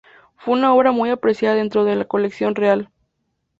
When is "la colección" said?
1.95-2.55